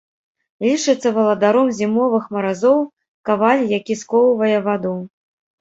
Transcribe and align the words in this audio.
Лічыцца 0.67 1.11
валадаром 1.17 1.69
зімовых 1.81 2.23
маразоў, 2.37 2.79
каваль, 3.31 3.63
які 3.79 4.01
скоўвае 4.03 4.55
ваду. 4.71 4.97